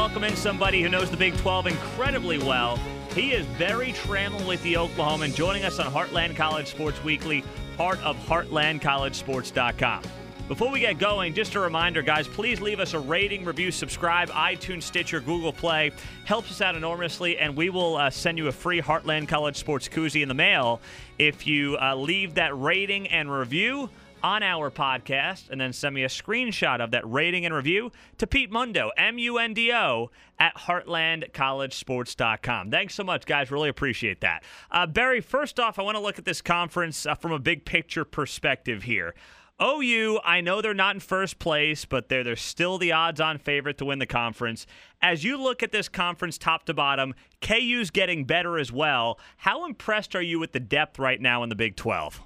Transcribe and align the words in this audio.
welcome 0.00 0.24
in 0.24 0.34
somebody 0.34 0.80
who 0.80 0.88
knows 0.88 1.10
the 1.10 1.16
Big 1.16 1.36
12 1.36 1.66
incredibly 1.66 2.38
well. 2.38 2.78
He 3.14 3.32
is 3.32 3.44
Berry 3.58 3.92
Tramel 3.92 4.48
with 4.48 4.62
the 4.62 4.72
Oklahoman, 4.72 5.34
joining 5.34 5.62
us 5.66 5.78
on 5.78 5.92
Heartland 5.92 6.36
College 6.36 6.68
Sports 6.68 7.04
Weekly, 7.04 7.44
part 7.76 8.02
of 8.02 8.16
HeartlandCollegeSports.com. 8.24 10.02
Before 10.48 10.70
we 10.70 10.80
get 10.80 10.98
going, 10.98 11.34
just 11.34 11.54
a 11.54 11.60
reminder, 11.60 12.00
guys, 12.00 12.26
please 12.26 12.62
leave 12.62 12.80
us 12.80 12.94
a 12.94 12.98
rating, 12.98 13.44
review, 13.44 13.70
subscribe, 13.70 14.30
iTunes, 14.30 14.84
Stitcher, 14.84 15.20
Google 15.20 15.52
Play. 15.52 15.92
Helps 16.24 16.50
us 16.50 16.62
out 16.62 16.76
enormously, 16.76 17.36
and 17.36 17.54
we 17.54 17.68
will 17.68 17.96
uh, 17.96 18.08
send 18.08 18.38
you 18.38 18.48
a 18.48 18.52
free 18.52 18.80
Heartland 18.80 19.28
College 19.28 19.56
Sports 19.56 19.86
koozie 19.86 20.22
in 20.22 20.28
the 20.28 20.34
mail 20.34 20.80
if 21.18 21.46
you 21.46 21.76
uh, 21.76 21.94
leave 21.94 22.36
that 22.36 22.58
rating 22.58 23.06
and 23.08 23.30
review 23.30 23.90
on 24.22 24.42
our 24.42 24.70
podcast 24.70 25.50
and 25.50 25.60
then 25.60 25.72
send 25.72 25.94
me 25.94 26.04
a 26.04 26.08
screenshot 26.08 26.80
of 26.80 26.90
that 26.92 27.10
rating 27.10 27.44
and 27.44 27.54
review 27.54 27.90
to 28.18 28.26
Pete 28.26 28.50
Mundo, 28.50 28.90
M 28.96 29.18
U 29.18 29.38
N 29.38 29.54
D 29.54 29.72
O, 29.72 30.10
at 30.38 30.56
heartlandcollegesports.com. 30.56 32.70
Thanks 32.70 32.94
so 32.94 33.04
much, 33.04 33.26
guys. 33.26 33.50
Really 33.50 33.68
appreciate 33.68 34.20
that. 34.20 34.42
Uh, 34.70 34.86
Berry, 34.86 35.20
first 35.20 35.60
off, 35.60 35.78
I 35.78 35.82
want 35.82 35.96
to 35.96 36.02
look 36.02 36.18
at 36.18 36.24
this 36.24 36.42
conference 36.42 37.06
uh, 37.06 37.14
from 37.14 37.32
a 37.32 37.38
big 37.38 37.64
picture 37.64 38.04
perspective 38.04 38.82
here. 38.84 39.14
OU, 39.62 40.20
I 40.24 40.40
know 40.40 40.62
they're 40.62 40.72
not 40.72 40.96
in 40.96 41.00
first 41.00 41.38
place, 41.38 41.84
but 41.84 42.08
they're, 42.08 42.24
they're 42.24 42.34
still 42.34 42.78
the 42.78 42.92
odds 42.92 43.20
on 43.20 43.36
favorite 43.36 43.76
to 43.78 43.84
win 43.84 43.98
the 43.98 44.06
conference. 44.06 44.66
As 45.02 45.22
you 45.22 45.36
look 45.36 45.62
at 45.62 45.70
this 45.70 45.88
conference 45.88 46.38
top 46.38 46.64
to 46.64 46.72
bottom, 46.72 47.14
KU's 47.42 47.90
getting 47.90 48.24
better 48.24 48.58
as 48.58 48.72
well. 48.72 49.18
How 49.36 49.66
impressed 49.66 50.14
are 50.14 50.22
you 50.22 50.38
with 50.38 50.52
the 50.52 50.60
depth 50.60 50.98
right 50.98 51.20
now 51.20 51.42
in 51.42 51.50
the 51.50 51.54
Big 51.54 51.76
12? 51.76 52.22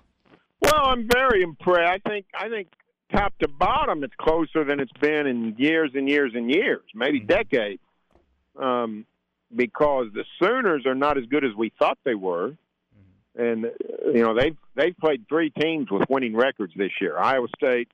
Well, 0.64 0.86
I'm 0.86 1.08
very 1.12 1.42
impressed. 1.42 2.02
I 2.06 2.08
think 2.08 2.26
I 2.34 2.48
think 2.48 2.68
top 3.12 3.34
to 3.40 3.48
bottom, 3.48 4.02
it's 4.04 4.14
closer 4.18 4.64
than 4.64 4.80
it's 4.80 4.92
been 5.00 5.26
in 5.26 5.54
years 5.58 5.90
and 5.94 6.08
years 6.08 6.32
and 6.34 6.50
years, 6.50 6.82
maybe 6.94 7.20
mm-hmm. 7.20 7.28
decades. 7.28 7.82
Um, 8.58 9.06
because 9.54 10.06
the 10.14 10.24
Sooners 10.40 10.86
are 10.86 10.94
not 10.94 11.18
as 11.18 11.24
good 11.26 11.44
as 11.44 11.50
we 11.56 11.72
thought 11.78 11.98
they 12.04 12.14
were, 12.14 12.50
mm-hmm. 12.50 13.42
and 13.42 13.66
you 14.14 14.22
know 14.22 14.34
they've 14.34 14.56
they've 14.74 14.96
played 14.96 15.26
three 15.28 15.50
teams 15.50 15.90
with 15.90 16.08
winning 16.08 16.34
records 16.34 16.72
this 16.76 16.92
year: 17.00 17.18
Iowa 17.18 17.48
State, 17.56 17.88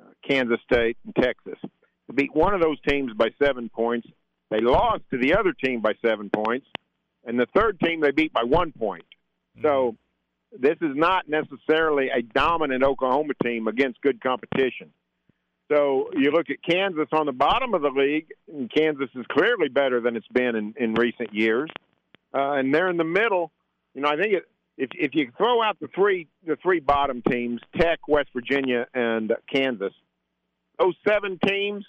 uh, 0.00 0.10
Kansas 0.26 0.60
State, 0.70 0.96
and 1.04 1.14
Texas. 1.16 1.58
They 2.08 2.14
beat 2.14 2.34
one 2.34 2.54
of 2.54 2.60
those 2.60 2.80
teams 2.88 3.12
by 3.14 3.28
seven 3.42 3.68
points. 3.68 4.08
They 4.50 4.60
lost 4.60 5.02
to 5.12 5.18
the 5.18 5.34
other 5.34 5.52
team 5.52 5.80
by 5.80 5.92
seven 6.04 6.30
points, 6.30 6.66
and 7.24 7.38
the 7.38 7.46
third 7.54 7.80
team 7.80 8.00
they 8.00 8.10
beat 8.10 8.32
by 8.32 8.44
one 8.44 8.72
point. 8.72 9.04
Mm-hmm. 9.56 9.62
This 10.58 10.76
is 10.80 10.94
not 10.94 11.28
necessarily 11.28 12.08
a 12.08 12.22
dominant 12.22 12.82
Oklahoma 12.82 13.34
team 13.42 13.68
against 13.68 14.00
good 14.00 14.20
competition. 14.20 14.92
So 15.70 16.10
you 16.14 16.32
look 16.32 16.50
at 16.50 16.56
Kansas 16.68 17.06
on 17.12 17.26
the 17.26 17.32
bottom 17.32 17.74
of 17.74 17.82
the 17.82 17.90
league, 17.90 18.26
and 18.52 18.70
Kansas 18.70 19.08
is 19.14 19.24
clearly 19.30 19.68
better 19.68 20.00
than 20.00 20.16
it's 20.16 20.26
been 20.28 20.56
in, 20.56 20.74
in 20.76 20.94
recent 20.94 21.32
years. 21.32 21.70
Uh, 22.34 22.54
and 22.54 22.74
they're 22.74 22.90
in 22.90 22.96
the 22.96 23.04
middle. 23.04 23.52
You 23.94 24.02
know, 24.02 24.08
I 24.08 24.16
think 24.16 24.34
it, 24.34 24.44
if 24.76 24.90
if 24.94 25.14
you 25.14 25.30
throw 25.36 25.62
out 25.62 25.78
the 25.80 25.88
three 25.94 26.26
the 26.44 26.56
three 26.56 26.80
bottom 26.80 27.22
teams, 27.22 27.60
Tech, 27.76 28.00
West 28.08 28.30
Virginia, 28.34 28.86
and 28.94 29.32
Kansas, 29.52 29.92
those 30.78 30.94
seven 31.06 31.38
teams 31.46 31.84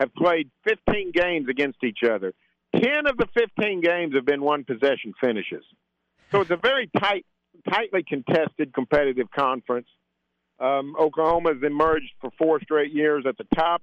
have 0.00 0.12
played 0.14 0.50
15 0.64 1.12
games 1.12 1.48
against 1.48 1.84
each 1.84 2.00
other. 2.02 2.32
Ten 2.74 3.06
of 3.06 3.16
the 3.18 3.26
15 3.34 3.82
games 3.82 4.14
have 4.14 4.24
been 4.24 4.40
one 4.40 4.64
possession 4.64 5.12
finishes. 5.20 5.64
So 6.30 6.40
it's 6.40 6.50
a 6.50 6.56
very 6.56 6.90
tight 6.98 7.26
tightly 7.70 8.02
contested 8.02 8.72
competitive 8.72 9.30
conference. 9.30 9.88
Um, 10.58 10.94
Oklahoma 10.98 11.54
has 11.54 11.62
emerged 11.62 12.12
for 12.20 12.30
four 12.38 12.60
straight 12.60 12.92
years 12.92 13.24
at 13.26 13.36
the 13.36 13.46
top. 13.54 13.82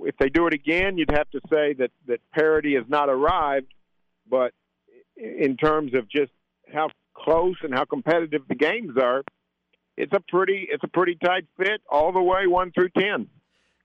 If 0.00 0.16
they 0.18 0.28
do 0.28 0.46
it 0.46 0.54
again, 0.54 0.98
you'd 0.98 1.10
have 1.10 1.30
to 1.30 1.40
say 1.50 1.74
that, 1.74 1.90
that 2.06 2.20
parity 2.32 2.74
has 2.74 2.84
not 2.88 3.08
arrived. 3.08 3.72
But 4.28 4.52
in 5.16 5.56
terms 5.56 5.94
of 5.94 6.08
just 6.08 6.32
how 6.72 6.90
close 7.14 7.56
and 7.62 7.74
how 7.74 7.84
competitive 7.84 8.42
the 8.48 8.54
games 8.54 8.96
are, 9.00 9.22
it's 9.96 10.12
a 10.12 10.20
pretty 10.28 10.68
it's 10.70 10.84
a 10.84 10.88
pretty 10.88 11.16
tight 11.16 11.46
fit 11.56 11.80
all 11.90 12.12
the 12.12 12.22
way 12.22 12.46
one 12.46 12.70
through 12.70 12.90
ten. 12.90 13.28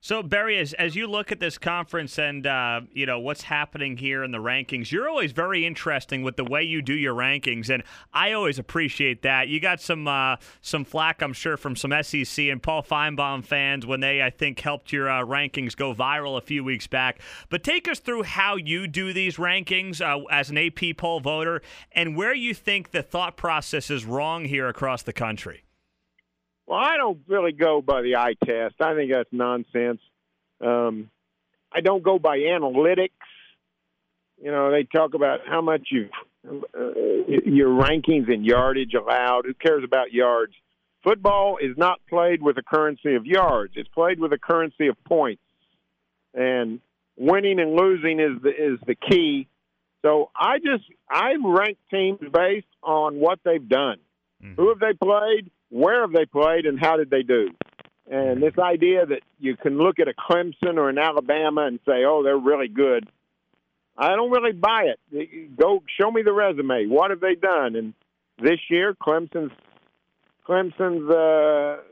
So 0.04 0.22
Berry, 0.22 0.58
as, 0.58 0.74
as 0.74 0.94
you 0.94 1.06
look 1.06 1.32
at 1.32 1.40
this 1.40 1.56
conference 1.56 2.18
and 2.18 2.46
uh, 2.46 2.82
you 2.92 3.06
know 3.06 3.20
what's 3.20 3.40
happening 3.40 3.96
here 3.96 4.22
in 4.22 4.32
the 4.32 4.38
rankings, 4.38 4.90
you're 4.90 5.08
always 5.08 5.32
very 5.32 5.64
interesting 5.64 6.22
with 6.22 6.36
the 6.36 6.44
way 6.44 6.62
you 6.62 6.82
do 6.82 6.92
your 6.92 7.14
rankings, 7.14 7.70
and 7.70 7.82
I 8.12 8.32
always 8.32 8.58
appreciate 8.58 9.22
that. 9.22 9.48
You 9.48 9.60
got 9.60 9.80
some 9.80 10.06
uh, 10.06 10.36
some 10.60 10.84
flack, 10.84 11.22
I'm 11.22 11.32
sure, 11.32 11.56
from 11.56 11.74
some 11.74 11.90
SEC 12.02 12.44
and 12.48 12.62
Paul 12.62 12.82
Finebaum 12.82 13.42
fans 13.42 13.86
when 13.86 14.00
they, 14.00 14.22
I 14.22 14.28
think, 14.28 14.60
helped 14.60 14.92
your 14.92 15.08
uh, 15.08 15.22
rankings 15.22 15.74
go 15.74 15.94
viral 15.94 16.36
a 16.36 16.42
few 16.42 16.62
weeks 16.62 16.86
back. 16.86 17.20
But 17.48 17.64
take 17.64 17.88
us 17.88 17.98
through 17.98 18.24
how 18.24 18.56
you 18.56 18.86
do 18.86 19.14
these 19.14 19.38
rankings 19.38 20.02
uh, 20.02 20.22
as 20.30 20.50
an 20.50 20.58
AP 20.58 20.98
poll 20.98 21.20
voter, 21.20 21.62
and 21.92 22.14
where 22.14 22.34
you 22.34 22.52
think 22.52 22.90
the 22.90 23.02
thought 23.02 23.38
process 23.38 23.90
is 23.90 24.04
wrong 24.04 24.44
here 24.44 24.68
across 24.68 25.00
the 25.02 25.14
country. 25.14 25.63
Well, 26.66 26.78
I 26.78 26.96
don't 26.96 27.20
really 27.28 27.52
go 27.52 27.82
by 27.82 28.02
the 28.02 28.16
eye 28.16 28.34
test. 28.44 28.76
I 28.80 28.94
think 28.94 29.12
that's 29.12 29.28
nonsense. 29.32 30.00
Um, 30.60 31.10
I 31.72 31.80
don't 31.80 32.02
go 32.02 32.18
by 32.18 32.38
analytics. 32.38 33.10
You 34.42 34.50
know, 34.50 34.70
they 34.70 34.84
talk 34.84 35.14
about 35.14 35.40
how 35.46 35.60
much 35.60 35.88
you 35.90 36.08
uh, 36.46 36.90
your 37.46 37.70
rankings 37.70 38.32
and 38.32 38.44
yardage 38.44 38.94
allowed. 38.94 39.46
Who 39.46 39.54
cares 39.54 39.84
about 39.84 40.12
yards? 40.12 40.52
Football 41.02 41.58
is 41.60 41.76
not 41.76 42.00
played 42.08 42.42
with 42.42 42.56
a 42.58 42.62
currency 42.62 43.14
of 43.14 43.26
yards. 43.26 43.74
It's 43.76 43.88
played 43.88 44.18
with 44.18 44.32
a 44.32 44.38
currency 44.38 44.88
of 44.88 44.96
points. 45.04 45.42
And 46.32 46.80
winning 47.16 47.60
and 47.60 47.74
losing 47.74 48.20
is 48.20 48.42
the 48.42 48.50
is 48.50 48.78
the 48.86 48.94
key. 48.94 49.48
So 50.02 50.30
I 50.34 50.58
just 50.58 50.84
I 51.08 51.34
rank 51.42 51.78
teams 51.90 52.20
based 52.32 52.66
on 52.82 53.16
what 53.16 53.38
they've 53.44 53.68
done. 53.68 53.98
Mm-hmm. 54.42 54.60
Who 54.60 54.68
have 54.70 54.80
they 54.80 54.92
played? 54.92 55.50
Where 55.74 56.02
have 56.02 56.12
they 56.12 56.24
played 56.24 56.66
and 56.66 56.78
how 56.78 56.96
did 56.96 57.10
they 57.10 57.22
do? 57.22 57.50
And 58.08 58.40
this 58.40 58.56
idea 58.58 59.04
that 59.06 59.22
you 59.40 59.56
can 59.56 59.76
look 59.76 59.98
at 59.98 60.06
a 60.06 60.14
Clemson 60.14 60.76
or 60.76 60.88
an 60.88 60.98
Alabama 60.98 61.66
and 61.66 61.80
say, 61.86 62.04
"Oh, 62.04 62.22
they're 62.22 62.38
really 62.38 62.68
good," 62.68 63.08
I 63.96 64.14
don't 64.14 64.30
really 64.30 64.52
buy 64.52 64.92
it. 65.10 65.56
Go 65.56 65.82
show 66.00 66.10
me 66.10 66.22
the 66.22 66.32
resume. 66.32 66.86
What 66.86 67.10
have 67.10 67.20
they 67.20 67.34
done? 67.34 67.74
And 67.76 67.94
this 68.40 68.60
year, 68.70 68.94
Clemson's 68.94 69.52
Clemson's 70.46 71.10
uh, 71.10 71.82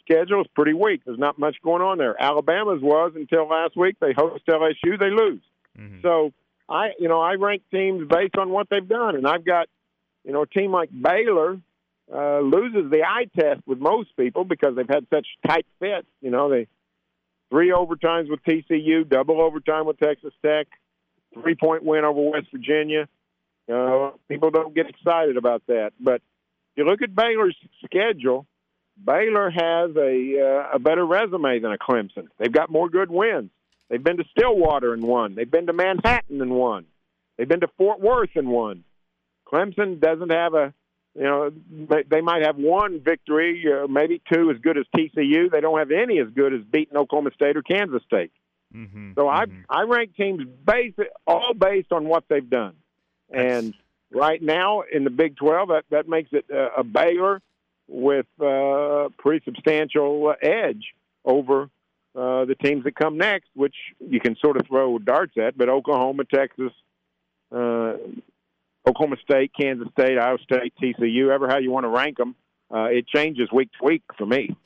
schedule 0.00 0.40
is 0.40 0.48
pretty 0.54 0.72
weak. 0.72 1.02
There's 1.04 1.18
not 1.18 1.38
much 1.38 1.56
going 1.62 1.82
on 1.82 1.98
there. 1.98 2.20
Alabama's 2.20 2.82
was 2.82 3.12
until 3.14 3.46
last 3.46 3.76
week. 3.76 3.96
They 4.00 4.14
host 4.16 4.44
LSU, 4.48 4.98
they 4.98 5.10
lose. 5.10 5.42
Mm-hmm. 5.78 6.00
So 6.02 6.32
I, 6.68 6.90
you 6.98 7.08
know, 7.08 7.20
I 7.20 7.34
rank 7.34 7.62
teams 7.70 8.08
based 8.08 8.36
on 8.36 8.50
what 8.50 8.68
they've 8.70 8.88
done, 8.88 9.14
and 9.14 9.26
I've 9.26 9.44
got, 9.44 9.68
you 10.24 10.32
know, 10.32 10.42
a 10.42 10.46
team 10.46 10.72
like 10.72 10.90
Baylor 10.90 11.60
uh, 12.14 12.40
loses 12.40 12.90
the 12.90 13.02
eye 13.04 13.26
test 13.38 13.60
with 13.66 13.78
most 13.78 14.16
people 14.16 14.44
because 14.44 14.76
they've 14.76 14.88
had 14.88 15.06
such 15.12 15.26
tight 15.46 15.66
fits. 15.80 16.06
You 16.20 16.30
know, 16.30 16.50
they 16.50 16.66
three 17.50 17.70
overtimes 17.70 18.30
with 18.30 18.42
TCU, 18.44 19.08
double 19.08 19.40
overtime 19.40 19.86
with 19.86 19.98
Texas 19.98 20.32
Tech, 20.44 20.66
three 21.34 21.54
point 21.54 21.84
win 21.84 22.04
over 22.04 22.20
West 22.30 22.48
Virginia. 22.52 23.08
Uh, 23.72 24.10
people 24.28 24.50
don't 24.50 24.74
get 24.74 24.88
excited 24.88 25.36
about 25.36 25.62
that, 25.68 25.92
but 26.00 26.20
you 26.76 26.84
look 26.84 27.02
at 27.02 27.14
Baylor's 27.14 27.56
schedule. 27.84 28.46
Baylor 29.02 29.50
has 29.50 29.96
a 29.96 30.68
uh, 30.70 30.76
a 30.76 30.78
better 30.78 31.06
resume 31.06 31.60
than 31.60 31.72
a 31.72 31.78
Clemson. 31.78 32.28
They've 32.38 32.52
got 32.52 32.70
more 32.70 32.88
good 32.88 33.10
wins. 33.10 33.50
They've 33.88 34.02
been 34.02 34.18
to 34.18 34.24
Stillwater 34.36 34.92
and 34.92 35.02
won. 35.02 35.34
They've 35.34 35.50
been 35.50 35.66
to 35.66 35.72
Manhattan 35.72 36.40
and 36.40 36.52
won. 36.52 36.86
They've 37.36 37.48
been 37.48 37.60
to 37.60 37.68
Fort 37.78 38.00
Worth 38.00 38.30
and 38.34 38.48
won. 38.48 38.84
Clemson 39.46 40.00
doesn't 40.00 40.30
have 40.30 40.54
a 40.54 40.74
you 41.14 41.24
know, 41.24 41.50
they, 41.70 42.04
they 42.08 42.20
might 42.20 42.42
have 42.42 42.56
one 42.56 43.00
victory, 43.00 43.64
uh, 43.66 43.86
maybe 43.86 44.22
two 44.32 44.50
as 44.50 44.58
good 44.58 44.78
as 44.78 44.86
TCU. 44.96 45.50
They 45.50 45.60
don't 45.60 45.78
have 45.78 45.90
any 45.90 46.18
as 46.18 46.28
good 46.34 46.54
as 46.54 46.60
beating 46.62 46.96
Oklahoma 46.96 47.30
State 47.34 47.56
or 47.56 47.62
Kansas 47.62 48.02
State. 48.04 48.32
Mm-hmm, 48.74 49.12
so 49.14 49.24
mm-hmm. 49.24 49.62
I 49.68 49.80
I 49.80 49.82
rank 49.82 50.16
teams 50.16 50.44
based 50.64 50.98
all 51.26 51.52
based 51.54 51.92
on 51.92 52.06
what 52.06 52.24
they've 52.28 52.48
done, 52.48 52.74
That's... 53.28 53.44
and 53.44 53.74
right 54.10 54.40
now 54.40 54.82
in 54.90 55.04
the 55.04 55.10
Big 55.10 55.36
Twelve, 55.36 55.68
that 55.68 55.84
that 55.90 56.08
makes 56.08 56.30
it 56.32 56.46
uh, 56.50 56.70
a 56.78 56.82
Baylor 56.82 57.42
with 57.86 58.26
uh, 58.40 59.08
pretty 59.18 59.44
substantial 59.44 60.34
edge 60.40 60.94
over 61.24 61.68
uh, 62.14 62.44
the 62.46 62.54
teams 62.54 62.84
that 62.84 62.94
come 62.94 63.18
next, 63.18 63.48
which 63.54 63.74
you 64.00 64.20
can 64.20 64.36
sort 64.36 64.56
of 64.56 64.66
throw 64.66 64.98
darts 64.98 65.34
at. 65.36 65.56
But 65.56 65.68
Oklahoma, 65.68 66.24
Texas, 66.24 66.72
uh, 67.54 67.94
Oklahoma 68.86 69.16
State, 69.22 69.52
Kansas 69.58 69.88
State, 69.92 70.18
Iowa 70.18 70.38
State, 70.42 70.72
TCU, 70.82 71.30
ever 71.30 71.48
how 71.48 71.58
you 71.58 71.70
want 71.70 71.84
to 71.84 71.88
rank 71.88 72.16
them. 72.16 72.34
Uh, 72.72 72.84
it 72.84 73.06
changes 73.06 73.48
week 73.52 73.70
to 73.78 73.86
week 73.86 74.02
for 74.16 74.26
me. 74.26 74.56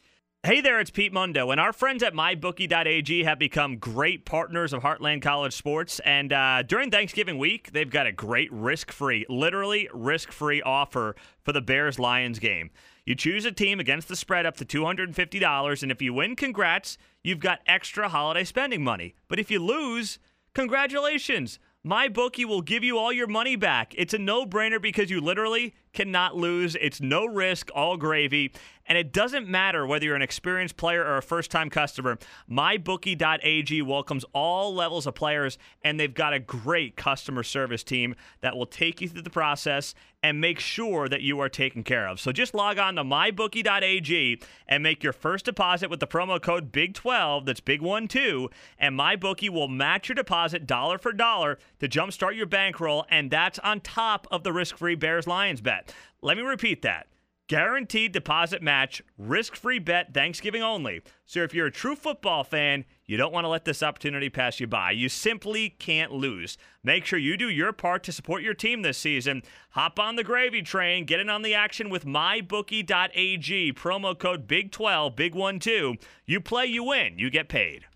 Hey 0.47 0.61
there, 0.61 0.79
it's 0.79 0.93
Pete 0.93 1.13
Mundo, 1.13 1.51
and 1.51 1.59
our 1.61 1.73
friends 1.73 2.05
at 2.05 2.15
MyBookie.ag 2.15 3.25
have 3.25 3.37
become 3.37 3.79
great 3.79 4.25
partners 4.25 4.73
of 4.73 4.81
Heartland 4.81 5.21
College 5.21 5.53
Sports. 5.53 5.99
And 6.05 6.33
uh, 6.33 6.63
during 6.63 6.89
Thanksgiving 6.93 7.37
week, 7.37 7.73
they've 7.73 7.91
got 7.91 8.07
a 8.07 8.13
great 8.13 8.53
risk-free, 8.53 9.27
literally 9.29 9.89
risk-free 9.93 10.63
offer 10.63 11.17
for 11.43 11.51
the 11.51 11.61
Bears 11.61 11.99
Lions 11.99 12.39
game. 12.39 12.71
You 13.05 13.17
choose 13.17 13.45
a 13.45 13.51
team 13.51 13.81
against 13.81 14.07
the 14.07 14.15
spread 14.15 14.47
up 14.47 14.57
to 14.59 14.65
$250, 14.65 15.83
and 15.83 15.91
if 15.91 16.01
you 16.01 16.15
win, 16.15 16.37
congrats, 16.37 16.97
you've 17.25 17.41
got 17.41 17.59
extra 17.67 18.09
holiday 18.09 18.45
spending 18.45 18.85
money. 18.85 19.17
But 19.27 19.41
if 19.41 19.51
you 19.51 19.59
lose, 19.59 20.21
congratulations. 20.55 21.59
MyBookie 21.87 22.47
will 22.47 22.63
give 22.63 22.83
you 22.83 22.99
all 22.99 23.13
your 23.13 23.29
money 23.29 23.55
back. 23.55 23.95
It's 23.97 24.13
a 24.13 24.19
no 24.19 24.45
brainer 24.45 24.83
because 24.83 25.09
you 25.09 25.21
literally 25.21 25.73
cannot 25.97 26.37
lose. 26.37 26.77
It's 26.81 27.01
no 27.01 27.27
risk, 27.27 27.71
all 27.75 27.97
gravy. 27.97 28.53
And 28.89 28.97
it 28.97 29.13
doesn't 29.13 29.49
matter 29.49 29.85
whether 29.85 30.05
you're 30.05 30.15
an 30.15 30.23
experienced 30.23 30.77
player 30.77 31.05
or 31.05 31.17
a 31.17 31.23
first 31.23 31.51
time 31.51 31.71
customer. 31.71 32.19
MyBookie.ag 32.49 33.83
welcomes 33.83 34.25
all 34.33 34.75
levels 34.75 35.07
of 35.07 35.15
players, 35.15 35.59
and 35.83 35.99
they've 35.99 36.15
got 36.15 36.33
a 36.33 36.39
great 36.39 36.97
customer 36.97 37.43
service 37.43 37.83
team 37.83 38.15
that 38.43 38.57
will 38.57 38.67
take 38.67 39.01
you 39.01 39.09
through 39.09 39.23
the 39.23 39.31
process 39.31 39.95
and 40.23 40.41
make 40.41 40.59
sure 40.59 41.09
that 41.09 41.23
you 41.23 41.39
are 41.41 41.49
taken 41.49 41.83
care 41.83 42.09
of. 42.09 42.21
So 42.21 42.33
just 42.33 42.55
log 42.55 42.79
on 42.79 42.97
to 42.97 43.05
MyBookie.ag 43.05 44.41
and 44.69 44.83
make 44.83 45.03
your 45.03 45.13
first 45.13 45.45
deposit 45.45 45.91
with 45.91 46.01
the 46.01 46.07
promo 46.07 46.41
code 46.41 46.73
BIG12, 46.73 47.47
that's 47.47 47.61
Big12, 47.61 48.51
and 48.79 48.99
MyBookie 48.99 49.51
will 49.51 49.69
match 49.69 50.09
your 50.09 50.15
deposit 50.15 50.67
dollar 50.67 50.99
for 50.99 51.13
dollar 51.13 51.59
to 51.81 51.89
jumpstart 51.89 52.37
your 52.37 52.47
bankroll, 52.47 53.05
and 53.11 53.31
that's 53.31 53.59
on 53.61 53.81
top 53.81 54.27
of 54.31 54.43
the 54.43 54.53
risk 54.53 54.77
free 54.77 54.95
Bears 54.95 55.27
Lions 55.27 55.61
bet. 55.61 55.86
Let 56.23 56.37
me 56.37 56.43
repeat 56.43 56.83
that. 56.83 57.07
Guaranteed 57.49 58.11
deposit 58.11 58.61
match, 58.61 59.01
risk 59.17 59.55
free 59.55 59.79
bet, 59.79 60.13
Thanksgiving 60.13 60.65
only. 60.65 61.01
So 61.27 61.45
if 61.45 61.55
you're 61.55 61.67
a 61.67 61.71
true 61.71 61.95
football 61.95 62.43
fan, 62.43 62.85
you 63.05 63.17
don't 63.17 63.33
want 63.33 63.45
to 63.45 63.49
let 63.49 63.65
this 63.65 63.85
opportunity 63.85 64.29
pass 64.29 64.59
you 64.59 64.67
by. 64.67 64.91
You 64.91 65.09
simply 65.09 65.71
can't 65.71 66.11
lose. 66.11 66.59
Make 66.83 67.05
sure 67.05 67.21
you 67.21 67.37
do 67.37 67.49
your 67.49 67.73
part 67.73 68.03
to 68.05 68.13
support 68.13 68.43
your 68.43 68.55
team 68.55 68.83
this 68.83 68.99
season. 68.99 69.43
Hop 69.71 70.01
on 70.01 70.17
the 70.17 70.25
gravy 70.25 70.61
train, 70.61 71.05
get 71.05 71.21
in 71.21 71.31
on 71.31 71.43
the 71.43 71.55
action 71.55 71.89
with 71.89 72.05
mybookie.ag. 72.05 73.73
Promo 73.75 74.19
code 74.19 74.49
BIG12, 74.49 75.15
Big12. 75.15 76.03
You 76.25 76.41
play, 76.41 76.67
you 76.67 76.83
win, 76.83 77.17
you 77.17 77.31
get 77.31 77.49
paid. 77.49 77.87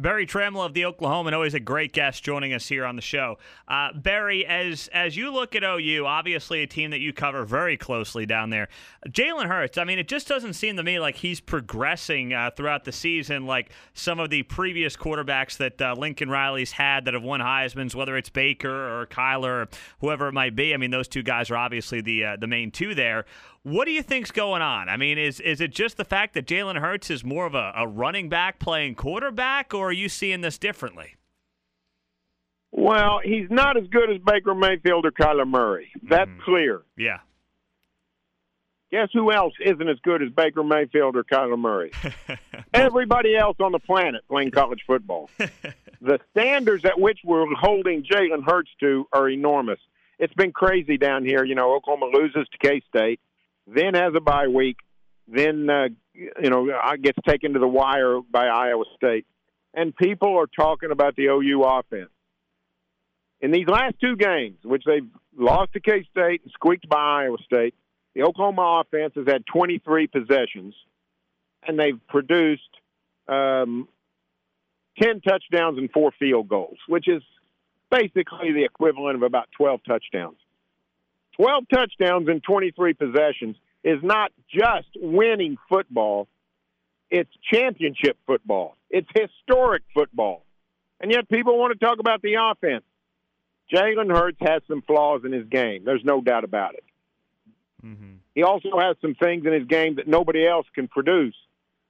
Berry 0.00 0.26
Tramel 0.26 0.64
of 0.64 0.72
the 0.72 0.82
Oklahoman, 0.82 1.34
always 1.34 1.54
a 1.54 1.60
great 1.60 1.92
guest 1.92 2.24
joining 2.24 2.54
us 2.54 2.66
here 2.66 2.84
on 2.86 2.96
the 2.96 3.02
show. 3.02 3.38
Uh, 3.68 3.92
Berry, 3.92 4.46
as 4.46 4.88
as 4.92 5.16
you 5.16 5.30
look 5.30 5.54
at 5.54 5.62
OU, 5.62 6.06
obviously 6.06 6.62
a 6.62 6.66
team 6.66 6.90
that 6.90 7.00
you 7.00 7.12
cover 7.12 7.44
very 7.44 7.76
closely 7.76 8.24
down 8.24 8.50
there. 8.50 8.68
Jalen 9.08 9.46
Hurts, 9.46 9.76
I 9.76 9.84
mean, 9.84 9.98
it 9.98 10.08
just 10.08 10.26
doesn't 10.26 10.54
seem 10.54 10.76
to 10.76 10.82
me 10.82 10.98
like 10.98 11.16
he's 11.16 11.40
progressing 11.40 12.32
uh, 12.32 12.50
throughout 12.56 12.84
the 12.84 12.92
season 12.92 13.46
like 13.46 13.70
some 13.92 14.18
of 14.18 14.30
the 14.30 14.42
previous 14.44 14.96
quarterbacks 14.96 15.58
that 15.58 15.80
uh, 15.82 15.94
Lincoln 15.94 16.30
Riley's 16.30 16.72
had 16.72 17.04
that 17.04 17.14
have 17.14 17.22
won 17.22 17.40
Heisman's, 17.40 17.94
whether 17.94 18.16
it's 18.16 18.30
Baker 18.30 19.00
or 19.00 19.06
Kyler 19.06 19.64
or 19.64 19.68
whoever 20.00 20.28
it 20.28 20.32
might 20.32 20.56
be. 20.56 20.72
I 20.72 20.78
mean, 20.78 20.90
those 20.90 21.08
two 21.08 21.22
guys 21.22 21.50
are 21.50 21.56
obviously 21.56 22.00
the 22.00 22.24
uh, 22.24 22.36
the 22.36 22.46
main 22.46 22.70
two 22.70 22.94
there. 22.94 23.26
What 23.62 23.84
do 23.84 23.90
you 23.90 24.02
think's 24.02 24.30
going 24.30 24.62
on? 24.62 24.88
I 24.88 24.96
mean, 24.96 25.18
is 25.18 25.38
is 25.38 25.60
it 25.60 25.70
just 25.70 25.98
the 25.98 26.04
fact 26.04 26.34
that 26.34 26.46
Jalen 26.46 26.80
Hurts 26.80 27.10
is 27.10 27.22
more 27.22 27.44
of 27.44 27.54
a, 27.54 27.72
a 27.76 27.86
running 27.86 28.30
back 28.30 28.58
playing 28.58 28.94
quarterback, 28.94 29.74
or 29.74 29.88
are 29.88 29.92
you 29.92 30.08
seeing 30.08 30.40
this 30.40 30.56
differently? 30.56 31.16
Well, 32.72 33.20
he's 33.22 33.50
not 33.50 33.76
as 33.76 33.86
good 33.88 34.10
as 34.10 34.18
Baker 34.24 34.54
Mayfield 34.54 35.04
or 35.04 35.10
Kyler 35.10 35.46
Murray. 35.46 35.90
That's 36.02 36.30
mm. 36.30 36.40
clear. 36.40 36.82
Yeah. 36.96 37.18
Guess 38.92 39.08
who 39.12 39.30
else 39.32 39.54
isn't 39.64 39.88
as 39.88 39.98
good 40.02 40.22
as 40.22 40.30
Baker 40.30 40.64
Mayfield 40.64 41.16
or 41.16 41.24
Kyler 41.24 41.58
Murray? 41.58 41.92
Everybody 42.74 43.36
else 43.36 43.56
on 43.60 43.72
the 43.72 43.78
planet 43.78 44.22
playing 44.28 44.52
college 44.52 44.82
football. 44.86 45.28
the 46.00 46.18
standards 46.30 46.84
at 46.84 46.98
which 46.98 47.18
we're 47.24 47.44
holding 47.54 48.04
Jalen 48.04 48.44
Hurts 48.44 48.70
to 48.80 49.06
are 49.12 49.28
enormous. 49.28 49.78
It's 50.18 50.34
been 50.34 50.52
crazy 50.52 50.96
down 50.96 51.24
here. 51.24 51.44
You 51.44 51.54
know, 51.54 51.74
Oklahoma 51.74 52.10
loses 52.12 52.48
to 52.48 52.58
K 52.58 52.82
State 52.88 53.20
then 53.74 53.94
has 53.94 54.12
a 54.16 54.20
bye 54.20 54.48
week, 54.48 54.76
then 55.28 55.68
uh, 55.70 55.88
you 56.14 56.50
know 56.50 56.68
gets 57.02 57.18
taken 57.26 57.52
to 57.54 57.58
the 57.58 57.68
wire 57.68 58.20
by 58.30 58.46
Iowa 58.46 58.84
State, 58.96 59.26
and 59.74 59.94
people 59.94 60.38
are 60.38 60.46
talking 60.46 60.90
about 60.90 61.16
the 61.16 61.26
OU 61.26 61.62
offense. 61.62 62.10
In 63.40 63.52
these 63.52 63.66
last 63.68 63.94
two 64.00 64.16
games, 64.16 64.58
which 64.64 64.82
they've 64.84 65.08
lost 65.36 65.72
to 65.72 65.80
K 65.80 66.04
State 66.10 66.42
and 66.42 66.52
squeaked 66.52 66.88
by 66.88 67.24
Iowa 67.24 67.38
State, 67.44 67.74
the 68.14 68.22
Oklahoma 68.22 68.82
offense 68.84 69.14
has 69.16 69.26
had 69.26 69.44
23 69.46 70.08
possessions, 70.08 70.74
and 71.66 71.78
they've 71.78 72.00
produced 72.08 72.62
um, 73.28 73.88
10 75.00 75.20
touchdowns 75.20 75.78
and 75.78 75.90
four 75.90 76.10
field 76.18 76.48
goals, 76.48 76.76
which 76.88 77.08
is 77.08 77.22
basically 77.90 78.52
the 78.52 78.64
equivalent 78.64 79.16
of 79.16 79.22
about 79.22 79.48
12 79.56 79.80
touchdowns. 79.86 80.36
12 81.40 81.64
touchdowns 81.72 82.28
in 82.28 82.40
23 82.40 82.92
possessions 82.92 83.56
is 83.82 83.98
not 84.02 84.30
just 84.50 84.88
winning 84.96 85.56
football, 85.70 86.28
it's 87.10 87.30
championship 87.50 88.18
football. 88.26 88.76
It's 88.90 89.08
historic 89.14 89.82
football. 89.94 90.44
And 91.00 91.10
yet 91.10 91.30
people 91.30 91.58
want 91.58 91.72
to 91.72 91.82
talk 91.82 91.98
about 91.98 92.20
the 92.20 92.34
offense. 92.34 92.84
Jalen 93.72 94.14
Hurts 94.14 94.36
has 94.42 94.60
some 94.68 94.82
flaws 94.82 95.22
in 95.24 95.32
his 95.32 95.46
game. 95.46 95.82
There's 95.84 96.04
no 96.04 96.20
doubt 96.20 96.44
about 96.44 96.74
it. 96.74 96.84
Mm-hmm. 97.82 98.16
He 98.34 98.42
also 98.42 98.78
has 98.78 98.96
some 99.00 99.14
things 99.14 99.46
in 99.46 99.54
his 99.54 99.66
game 99.66 99.96
that 99.96 100.06
nobody 100.06 100.46
else 100.46 100.66
can 100.74 100.88
produce, 100.88 101.36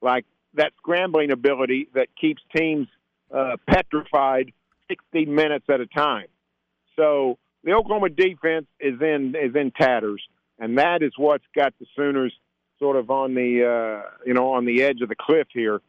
like 0.01 0.27
that 0.55 0.73
scrambling 0.77 1.33
ability 1.33 1.89
that 1.95 2.07
keeps 2.21 2.41
teams 2.57 2.87
uh, 3.35 3.57
petrified 3.69 4.53
60 4.87 5.25
minutes 5.25 5.65
at 5.69 5.81
a 5.81 5.87
time. 5.87 6.27
So 6.95 7.37
the 7.65 7.73
Oklahoma 7.73 8.09
defense 8.09 8.67
is 8.79 9.01
in 9.01 9.35
is 9.41 9.55
in 9.55 9.71
tatters, 9.71 10.23
and 10.59 10.79
that 10.79 11.03
is 11.03 11.13
what's 11.17 11.45
got 11.55 11.75
the 11.79 11.87
Sooners 11.97 12.35
sort 12.79 12.97
of 12.97 13.11
on 13.11 13.35
the 13.35 13.65
uh, 13.65 14.11
you 14.27 14.35
know 14.35 14.53
on 14.53 14.65
the 14.65 14.83
edge 14.83 15.01
of 15.03 15.09
the 15.09 15.17
cliff 15.17 15.49
here. 15.53 15.81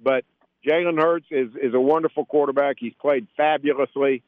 But 0.00 0.24
Jalen 0.66 1.00
Hurts 1.00 1.26
is 1.30 1.50
is 1.60 1.74
a 1.74 1.80
wonderful 1.80 2.24
quarterback. 2.24 2.76
He's 2.78 2.94
played 3.00 3.26
fabulously. 3.36 4.22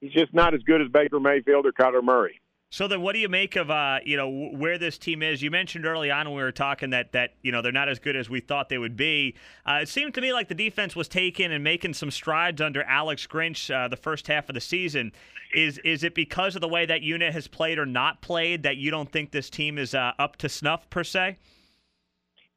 He's 0.00 0.12
just 0.12 0.32
not 0.32 0.54
as 0.54 0.62
good 0.62 0.80
as 0.80 0.88
Baker 0.88 1.18
Mayfield 1.18 1.66
or 1.66 1.72
Kyler 1.72 2.02
Murray. 2.02 2.40
So 2.70 2.86
then, 2.86 3.00
what 3.00 3.14
do 3.14 3.18
you 3.18 3.30
make 3.30 3.56
of 3.56 3.70
uh, 3.70 4.00
you 4.04 4.16
know 4.18 4.28
where 4.28 4.76
this 4.76 4.98
team 4.98 5.22
is? 5.22 5.40
You 5.40 5.50
mentioned 5.50 5.86
early 5.86 6.10
on 6.10 6.26
when 6.26 6.36
we 6.36 6.42
were 6.42 6.52
talking 6.52 6.90
that 6.90 7.12
that 7.12 7.32
you 7.40 7.50
know 7.50 7.62
they're 7.62 7.72
not 7.72 7.88
as 7.88 7.98
good 7.98 8.14
as 8.14 8.28
we 8.28 8.40
thought 8.40 8.68
they 8.68 8.76
would 8.76 8.96
be. 8.96 9.34
Uh, 9.64 9.80
it 9.82 9.88
seemed 9.88 10.12
to 10.14 10.20
me 10.20 10.34
like 10.34 10.48
the 10.48 10.54
defense 10.54 10.94
was 10.94 11.08
taking 11.08 11.50
and 11.50 11.64
making 11.64 11.94
some 11.94 12.10
strides 12.10 12.60
under 12.60 12.82
Alex 12.82 13.26
Grinch 13.26 13.74
uh, 13.74 13.88
the 13.88 13.96
first 13.96 14.26
half 14.26 14.50
of 14.50 14.54
the 14.54 14.60
season. 14.60 15.12
Is 15.54 15.78
is 15.78 16.04
it 16.04 16.14
because 16.14 16.56
of 16.56 16.60
the 16.60 16.68
way 16.68 16.84
that 16.84 17.00
unit 17.00 17.32
has 17.32 17.48
played 17.48 17.78
or 17.78 17.86
not 17.86 18.20
played 18.20 18.64
that 18.64 18.76
you 18.76 18.90
don't 18.90 19.10
think 19.10 19.30
this 19.30 19.48
team 19.48 19.78
is 19.78 19.94
uh, 19.94 20.12
up 20.18 20.36
to 20.36 20.48
snuff 20.50 20.90
per 20.90 21.04
se? 21.04 21.38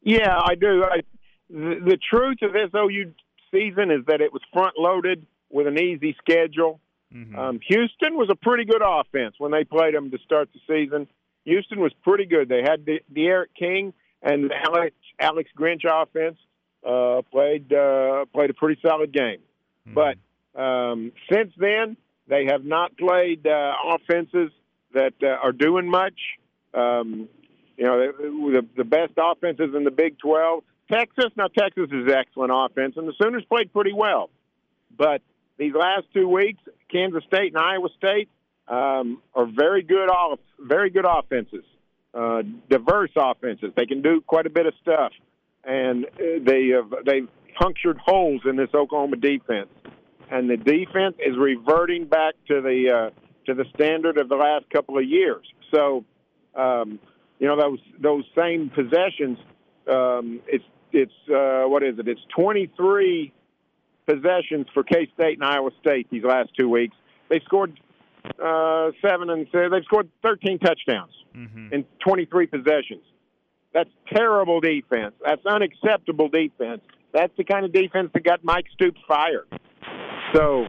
Yeah, 0.02 0.42
I 0.44 0.56
do. 0.56 0.84
I, 0.84 1.02
the, 1.50 1.80
the 1.86 1.98
truth 2.10 2.40
of 2.42 2.52
this 2.52 2.70
OU 2.76 3.14
season 3.50 3.92
is 3.92 4.06
that 4.08 4.20
it 4.20 4.34
was 4.34 4.42
front 4.52 4.74
loaded 4.78 5.26
with 5.50 5.68
an 5.68 5.80
easy 5.80 6.18
schedule 6.20 6.82
Mm-hmm. 7.14 7.38
Um, 7.38 7.60
Houston 7.68 8.16
was 8.16 8.30
a 8.32 8.36
pretty 8.36 8.66
good 8.66 8.82
offense 8.86 9.36
when 9.38 9.52
they 9.52 9.64
played 9.64 9.94
them 9.94 10.12
to 10.12 10.18
start 10.20 10.50
the 10.54 10.60
season. 10.68 11.08
Houston 11.46 11.80
was 11.80 11.92
pretty 12.04 12.26
good. 12.26 12.48
They 12.48 12.62
had 12.62 12.86
the, 12.86 13.02
D'Eriq 13.14 13.48
King 13.58 13.94
and 14.22 14.52
Alex 14.52 14.96
Alex 15.20 15.50
Grinch 15.58 15.84
offense 15.86 16.38
uh, 16.88 17.22
played 17.32 17.74
uh, 17.74 18.26
played 18.34 18.50
a 18.50 18.54
pretty 18.54 18.80
solid 18.82 19.12
game. 19.12 19.40
Mm-hmm. 19.88 19.94
But 19.94 20.62
um, 20.62 21.12
since 21.32 21.52
then, 21.58 21.98
they 22.28 22.46
have 22.46 22.64
not 22.64 22.98
played 22.98 23.46
uh, 23.46 23.74
offenses 23.96 24.52
that 24.94 25.14
uh, 25.24 25.28
are 25.28 25.52
doing 25.52 25.90
much. 25.90 26.20
Um, 26.74 27.28
you 27.78 27.86
know, 27.86 28.12
the, 28.12 28.66
the 28.78 28.84
best 28.84 29.14
offenses 29.18 29.74
in 29.76 29.84
the 29.84 29.92
Big 29.92 30.20
12. 30.20 30.64
Texas, 30.92 31.32
now 31.36 31.48
Texas 31.48 31.90
is 31.92 32.12
excellent 32.12 32.52
offense, 32.54 32.96
and 32.98 33.08
the 33.08 33.14
Sooners 33.22 33.44
played 33.50 33.72
pretty 33.74 33.94
well. 33.94 34.30
But 34.96 35.22
these 35.58 35.74
last 35.74 36.06
two 36.14 36.28
weeks, 36.28 36.62
Kansas 36.92 37.24
State 37.26 37.54
and 37.54 37.58
Iowa 37.58 37.90
State 37.98 38.30
um, 38.68 39.22
are 39.34 39.46
very 39.46 39.84
good 39.84 40.10
off, 40.10 40.40
very 40.60 40.90
good 40.90 41.06
offenses, 41.08 41.64
uh, 42.14 42.42
diverse 42.70 43.12
offenses. 43.16 43.72
They 43.76 43.86
can 43.86 44.02
do 44.02 44.22
quite 44.22 44.46
a 44.46 44.50
bit 44.50 44.66
of 44.66 44.74
stuff, 44.82 45.12
and 45.64 46.06
they 46.18 46.70
have 46.70 46.94
they've 47.06 47.28
punctured 47.60 47.98
holes 47.98 48.42
in 48.46 48.56
this 48.56 48.70
Oklahoma 48.74 49.18
defense, 49.18 49.70
and 50.30 50.50
the 50.50 50.58
defense 50.58 51.16
is 51.20 51.38
reverting 51.38 52.06
back 52.06 52.36
to 52.48 52.62
the 52.62 53.10
uh, 53.12 53.46
to 53.46 53.54
the 53.54 53.66
standard 53.76 54.18
of 54.18 54.30
the 54.30 54.36
last 54.36 54.70
couple 54.70 54.98
of 54.98 55.04
years. 55.04 55.46
So, 55.74 56.06
um, 56.56 57.00
you 57.40 57.48
know 57.48 57.60
those 57.60 57.80
those 58.00 58.24
same 58.38 58.70
possessions. 58.70 59.38
Um, 59.88 60.42
it's 60.48 60.66
it's 60.92 61.30
uh, 61.30 61.64
what 61.68 61.84
is 61.84 61.98
it? 62.00 62.08
It's 62.08 62.22
twenty 62.36 62.72
three 62.78 63.34
possessions 64.06 64.68
for 64.74 64.84
K 64.84 65.10
State 65.14 65.38
and 65.38 65.44
Iowa 65.44 65.72
State 65.82 66.08
these 66.10 66.24
last 66.24 66.50
two 66.58 66.70
weeks. 66.70 66.96
They 67.30 67.40
scored 67.46 67.80
uh, 68.44 68.92
seven 69.02 69.30
and 69.30 69.48
they've 69.52 69.84
scored 69.86 70.10
13 70.24 70.60
touchdowns 70.60 71.14
mm-hmm. 71.36 71.74
in 71.74 71.86
23 72.06 72.48
possessions. 72.48 73.04
That's 73.74 73.90
terrible 74.14 74.60
defense. 74.60 75.14
That's 75.24 75.46
unacceptable 75.46 76.28
defense. 76.28 76.82
That's 77.14 77.32
the 77.38 77.44
kind 77.44 77.66
of 77.66 77.72
defense 77.72 78.12
that 78.14 78.24
got 78.24 78.44
Mike 78.44 78.66
Stoops 78.74 79.00
fired. 79.08 79.48
So 80.34 80.68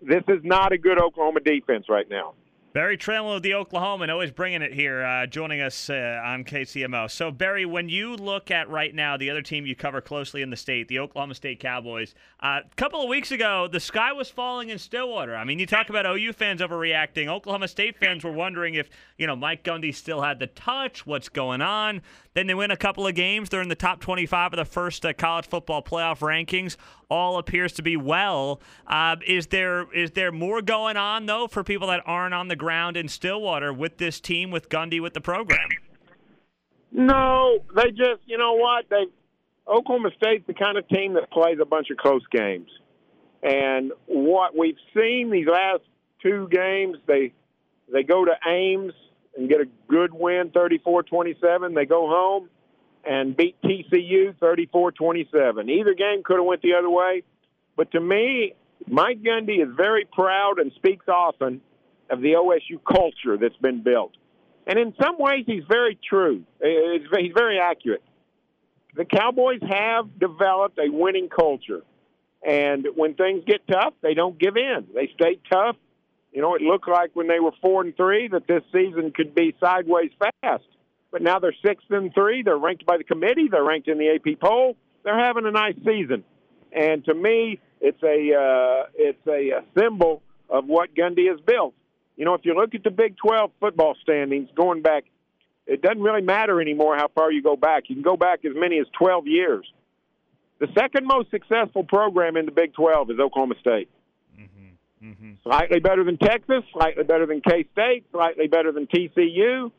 this 0.00 0.22
is 0.28 0.40
not 0.42 0.72
a 0.72 0.78
good 0.78 1.00
Oklahoma 1.00 1.40
defense 1.40 1.86
right 1.88 2.08
now. 2.08 2.34
Berry 2.74 2.98
Tramel 2.98 3.36
of 3.36 3.42
the 3.44 3.52
Oklahoman, 3.52 4.10
always 4.10 4.32
bringing 4.32 4.60
it 4.60 4.74
here, 4.74 5.04
uh, 5.04 5.26
joining 5.26 5.60
us 5.60 5.88
uh, 5.88 6.20
on 6.24 6.42
KCMO. 6.42 7.08
So, 7.08 7.30
Berry, 7.30 7.64
when 7.64 7.88
you 7.88 8.16
look 8.16 8.50
at 8.50 8.68
right 8.68 8.92
now 8.92 9.16
the 9.16 9.30
other 9.30 9.42
team 9.42 9.64
you 9.64 9.76
cover 9.76 10.00
closely 10.00 10.42
in 10.42 10.50
the 10.50 10.56
state, 10.56 10.88
the 10.88 10.98
Oklahoma 10.98 11.36
State 11.36 11.60
Cowboys, 11.60 12.16
uh, 12.40 12.62
a 12.64 12.74
couple 12.74 13.00
of 13.00 13.08
weeks 13.08 13.30
ago, 13.30 13.68
the 13.70 13.78
sky 13.78 14.12
was 14.12 14.28
falling 14.28 14.70
in 14.70 14.78
Stillwater. 14.80 15.36
I 15.36 15.44
mean, 15.44 15.60
you 15.60 15.66
talk 15.66 15.88
about 15.88 16.04
OU 16.04 16.32
fans 16.32 16.60
overreacting. 16.60 17.28
Oklahoma 17.28 17.68
State 17.68 17.96
fans 17.96 18.24
were 18.24 18.32
wondering 18.32 18.74
if, 18.74 18.90
you 19.18 19.28
know, 19.28 19.36
Mike 19.36 19.62
Gundy 19.62 19.94
still 19.94 20.22
had 20.22 20.40
the 20.40 20.48
touch, 20.48 21.06
what's 21.06 21.28
going 21.28 21.62
on. 21.62 22.02
Then 22.34 22.48
they 22.48 22.54
win 22.54 22.72
a 22.72 22.76
couple 22.76 23.06
of 23.06 23.14
games. 23.14 23.48
They're 23.48 23.62
in 23.62 23.68
the 23.68 23.76
top 23.76 24.00
25 24.00 24.54
of 24.54 24.56
the 24.56 24.64
first 24.64 25.06
uh, 25.06 25.12
college 25.12 25.46
football 25.46 25.82
playoff 25.82 26.18
rankings. 26.18 26.76
All 27.08 27.38
appears 27.38 27.72
to 27.74 27.82
be 27.82 27.96
well. 27.96 28.60
Uh, 28.88 29.16
is 29.24 29.46
there 29.48 29.90
is 29.92 30.10
there 30.12 30.32
more 30.32 30.60
going 30.60 30.96
on 30.96 31.26
though 31.26 31.46
for 31.46 31.62
people 31.62 31.86
that 31.88 32.02
aren't 32.04 32.34
on 32.34 32.48
the 32.48 32.56
ground 32.56 32.96
in 32.96 33.06
Stillwater 33.06 33.72
with 33.72 33.98
this 33.98 34.18
team 34.18 34.50
with 34.50 34.68
Gundy 34.68 35.00
with 35.00 35.14
the 35.14 35.20
program? 35.20 35.68
No, 36.90 37.58
they 37.76 37.90
just 37.90 38.22
you 38.26 38.36
know 38.36 38.54
what 38.54 38.86
they 38.90 39.04
Oklahoma 39.68 40.10
State's 40.16 40.46
the 40.48 40.54
kind 40.54 40.76
of 40.76 40.88
team 40.88 41.14
that 41.14 41.30
plays 41.30 41.58
a 41.62 41.64
bunch 41.64 41.90
of 41.90 41.98
close 41.98 42.24
games, 42.32 42.68
and 43.44 43.92
what 44.06 44.58
we've 44.58 44.76
seen 44.92 45.30
these 45.30 45.46
last 45.46 45.82
two 46.20 46.48
games, 46.50 46.96
they 47.06 47.32
they 47.92 48.02
go 48.02 48.24
to 48.24 48.32
Ames 48.44 48.92
and 49.36 49.48
get 49.48 49.60
a 49.60 49.66
good 49.88 50.12
win, 50.12 50.50
34-27. 50.50 51.74
They 51.74 51.86
go 51.86 52.08
home 52.08 52.48
and 53.04 53.36
beat 53.36 53.60
TCU 53.62 54.34
34-27. 54.36 55.70
Either 55.70 55.94
game 55.94 56.22
could 56.24 56.36
have 56.36 56.46
went 56.46 56.62
the 56.62 56.74
other 56.74 56.90
way, 56.90 57.22
but 57.76 57.90
to 57.92 58.00
me, 58.00 58.54
Mike 58.86 59.22
Gundy 59.22 59.62
is 59.62 59.74
very 59.76 60.06
proud 60.10 60.58
and 60.58 60.72
speaks 60.76 61.06
often 61.08 61.60
of 62.10 62.20
the 62.20 62.32
OSU 62.32 62.80
culture 62.84 63.36
that's 63.38 63.56
been 63.56 63.82
built. 63.82 64.12
And 64.66 64.78
in 64.78 64.94
some 65.00 65.16
ways, 65.18 65.44
he's 65.46 65.64
very 65.68 65.98
true. 66.08 66.44
He's 66.62 67.32
very 67.34 67.58
accurate. 67.60 68.02
The 68.94 69.04
Cowboys 69.04 69.60
have 69.68 70.18
developed 70.18 70.78
a 70.78 70.88
winning 70.90 71.28
culture. 71.28 71.82
And 72.46 72.86
when 72.94 73.14
things 73.14 73.44
get 73.46 73.66
tough, 73.66 73.94
they 74.02 74.14
don't 74.14 74.38
give 74.38 74.56
in. 74.56 74.86
They 74.94 75.10
stay 75.14 75.40
tough. 75.50 75.76
You 76.34 76.42
know, 76.42 76.56
it 76.56 76.62
looked 76.62 76.88
like 76.88 77.10
when 77.14 77.28
they 77.28 77.38
were 77.38 77.52
four 77.62 77.82
and 77.82 77.96
three 77.96 78.26
that 78.28 78.48
this 78.48 78.62
season 78.72 79.12
could 79.14 79.36
be 79.36 79.54
sideways 79.60 80.10
fast. 80.18 80.64
But 81.12 81.22
now 81.22 81.38
they're 81.38 81.54
six 81.64 81.84
and 81.90 82.12
three. 82.12 82.42
They're 82.42 82.58
ranked 82.58 82.84
by 82.84 82.96
the 82.98 83.04
committee. 83.04 83.46
They're 83.48 83.62
ranked 83.62 83.86
in 83.86 83.98
the 83.98 84.08
AP 84.16 84.40
poll. 84.40 84.76
They're 85.04 85.18
having 85.18 85.46
a 85.46 85.52
nice 85.52 85.76
season. 85.76 86.24
And 86.72 87.04
to 87.04 87.14
me, 87.14 87.60
it's 87.80 88.02
a 88.02 88.34
uh, 88.34 88.86
it's 88.96 89.24
a, 89.28 89.58
a 89.58 89.64
symbol 89.78 90.22
of 90.50 90.66
what 90.66 90.92
Gundy 90.96 91.30
has 91.30 91.38
built. 91.40 91.72
You 92.16 92.24
know, 92.24 92.34
if 92.34 92.40
you 92.44 92.54
look 92.54 92.74
at 92.74 92.82
the 92.82 92.90
Big 92.90 93.16
12 93.16 93.52
football 93.60 93.96
standings 94.02 94.48
going 94.56 94.82
back, 94.82 95.04
it 95.68 95.82
doesn't 95.82 96.02
really 96.02 96.22
matter 96.22 96.60
anymore 96.60 96.96
how 96.96 97.08
far 97.14 97.30
you 97.30 97.44
go 97.44 97.54
back. 97.54 97.84
You 97.88 97.94
can 97.94 98.02
go 98.02 98.16
back 98.16 98.44
as 98.44 98.52
many 98.56 98.80
as 98.80 98.86
12 98.98 99.28
years. 99.28 99.64
The 100.58 100.66
second 100.76 101.06
most 101.06 101.30
successful 101.30 101.84
program 101.84 102.36
in 102.36 102.46
the 102.46 102.52
Big 102.52 102.74
12 102.74 103.10
is 103.10 103.20
Oklahoma 103.20 103.54
State. 103.60 103.88
Mm-hmm. 105.04 105.32
Slightly 105.42 105.80
better 105.80 106.02
than 106.02 106.16
Texas, 106.16 106.62
slightly 106.72 107.04
better 107.04 107.26
than 107.26 107.42
K 107.42 107.66
State, 107.72 108.06
slightly 108.10 108.46
better 108.46 108.72
than 108.72 108.86
TCU. 108.86 109.70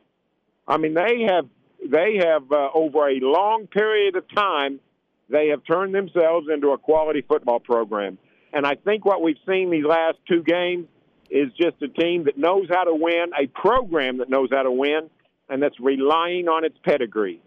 I 0.67 0.77
mean, 0.77 0.93
they 0.93 1.25
have 1.27 1.45
they 1.83 2.19
have 2.23 2.51
uh, 2.51 2.69
over 2.73 3.09
a 3.09 3.19
long 3.21 3.67
period 3.67 4.15
of 4.15 4.23
time 4.35 4.79
they 5.29 5.47
have 5.47 5.61
turned 5.65 5.95
themselves 5.95 6.47
into 6.53 6.69
a 6.69 6.77
quality 6.77 7.23
football 7.27 7.59
program. 7.59 8.17
And 8.53 8.65
I 8.65 8.75
think 8.75 9.05
what 9.05 9.21
we've 9.21 9.37
seen 9.47 9.71
these 9.71 9.83
last 9.83 10.17
two 10.27 10.43
games 10.43 10.87
is 11.29 11.49
just 11.59 11.81
a 11.81 11.87
team 11.87 12.25
that 12.25 12.37
knows 12.37 12.67
how 12.69 12.83
to 12.83 12.93
win, 12.93 13.31
a 13.39 13.47
program 13.47 14.19
that 14.19 14.29
knows 14.29 14.49
how 14.51 14.63
to 14.63 14.71
win, 14.71 15.09
and 15.49 15.61
that's 15.61 15.79
relying 15.79 16.47
on 16.47 16.63
its 16.63 16.77
pedigree. 16.85 17.41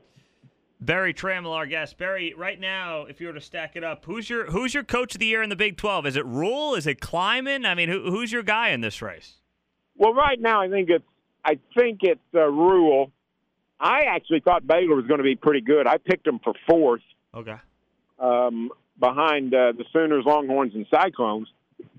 Berry 0.81 1.13
Tramel, 1.13 1.53
our 1.53 1.67
guest. 1.67 1.99
Berry, 1.99 2.35
right 2.37 2.59
now, 2.59 3.03
if 3.03 3.21
you 3.21 3.27
were 3.27 3.33
to 3.33 3.41
stack 3.41 3.75
it 3.75 3.83
up, 3.83 4.05
who's 4.05 4.31
your 4.31 4.51
who's 4.51 4.75
your 4.75 4.85
coach 4.85 5.15
of 5.15 5.19
the 5.19 5.27
year 5.27 5.43
in 5.43 5.51
the 5.51 5.57
Big 5.57 5.77
Twelve? 5.77 6.07
Is 6.07 6.17
it 6.17 6.25
Rhule? 6.25 6.75
Is 6.75 6.87
it 6.87 7.01
Klieman? 7.01 7.67
I 7.67 7.75
mean, 7.75 7.89
who, 7.89 8.11
who's 8.11 8.31
your 8.31 8.45
guy 8.45 8.69
in 8.69 8.81
this 8.81 9.03
race? 9.03 9.35
Well, 9.97 10.15
right 10.15 10.41
now, 10.41 10.63
I 10.63 10.69
think 10.69 10.89
it's 10.89 11.05
I 11.45 11.59
think 11.77 12.01
it's 12.03 12.21
uh, 12.35 12.47
Rhule. 12.47 13.11
I 13.81 14.03
actually 14.09 14.41
thought 14.41 14.67
Baylor 14.67 14.97
was 14.97 15.07
going 15.07 15.19
to 15.19 15.25
be 15.25 15.37
pretty 15.37 15.61
good. 15.61 15.87
I 15.87 15.99
picked 15.99 16.25
them 16.25 16.41
for 16.43 16.53
fourth. 16.69 17.03
Okay. 17.35 17.57
Um, 18.19 18.71
behind 18.99 19.55
uh, 19.55 19.73
the 19.73 19.85
Sooners, 19.93 20.25
Longhorns, 20.27 20.75
and 20.75 20.87
Cyclones. 20.91 21.49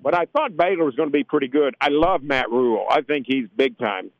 But 0.01 0.13
I 0.13 0.25
thought 0.25 0.57
Baylor 0.57 0.83
was 0.83 0.95
going 0.95 1.07
to 1.07 1.13
be 1.13 1.24
pretty 1.24 1.48
good. 1.48 1.75
I 1.79 1.88
love 1.89 2.21
Matt 2.21 2.50
Rhule. 2.50 2.86
I 2.89 3.01
think 3.01 3.25
he's 3.27 3.48
big 3.55 3.77
time. 3.77 4.12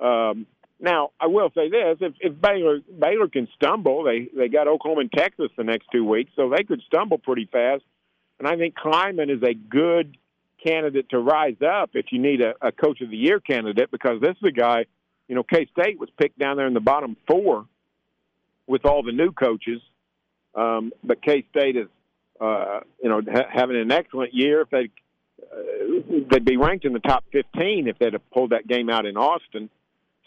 Um, 0.00 0.46
now, 0.84 1.10
I 1.18 1.26
will 1.26 1.50
say 1.54 1.68
this: 1.68 1.98
if, 2.00 2.14
if 2.20 2.40
Baylor 2.40 2.80
Baylor 2.98 3.28
can 3.28 3.48
stumble, 3.54 4.04
they 4.04 4.28
they 4.36 4.48
got 4.48 4.68
Oklahoma 4.68 5.02
and 5.02 5.12
Texas 5.12 5.50
the 5.56 5.64
next 5.64 5.88
two 5.90 6.04
weeks, 6.04 6.30
so 6.36 6.50
they 6.50 6.62
could 6.62 6.82
stumble 6.86 7.18
pretty 7.18 7.48
fast. 7.50 7.82
And 8.38 8.46
I 8.46 8.56
think 8.56 8.74
Klieman 8.76 9.34
is 9.34 9.42
a 9.42 9.54
good 9.54 10.16
candidate 10.64 11.08
to 11.10 11.18
rise 11.18 11.56
up 11.66 11.90
if 11.94 12.06
you 12.10 12.20
need 12.20 12.40
a, 12.40 12.54
a 12.60 12.72
coach 12.72 13.00
of 13.00 13.10
the 13.10 13.16
year 13.16 13.40
candidate 13.40 13.90
because 13.90 14.20
this 14.20 14.36
is 14.36 14.48
a 14.48 14.52
guy. 14.52 14.86
You 15.28 15.34
know, 15.34 15.42
K 15.42 15.66
State 15.72 15.98
was 15.98 16.10
picked 16.18 16.38
down 16.38 16.56
there 16.56 16.66
in 16.66 16.74
the 16.74 16.80
bottom 16.80 17.16
four 17.26 17.66
with 18.66 18.84
all 18.84 19.02
the 19.02 19.12
new 19.12 19.32
coaches, 19.32 19.80
um, 20.54 20.92
but 21.02 21.22
K 21.22 21.46
State 21.50 21.76
is, 21.76 21.88
uh, 22.40 22.80
you 23.02 23.08
know, 23.08 23.22
ha- 23.26 23.48
having 23.50 23.76
an 23.76 23.90
excellent 23.90 24.34
year. 24.34 24.60
If 24.60 24.70
they 24.70 24.90
uh, 25.42 26.26
they'd 26.30 26.44
be 26.44 26.56
ranked 26.56 26.84
in 26.84 26.92
the 26.92 27.00
top 27.00 27.24
15 27.32 27.88
if 27.88 27.98
they'd 27.98 28.12
have 28.12 28.30
pulled 28.30 28.50
that 28.50 28.66
game 28.66 28.90
out 28.90 29.06
in 29.06 29.16
Austin. 29.16 29.70